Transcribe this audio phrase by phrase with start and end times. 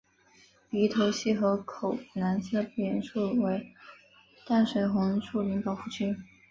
[0.71, 3.71] 鼻头溪河口南侧不远处为
[4.47, 6.17] 淡水红树林保护区。